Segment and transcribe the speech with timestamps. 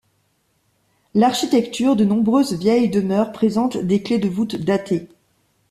[1.13, 5.07] L'architecture de nombreuses vieilles demeures présente des clefs de voûte datées.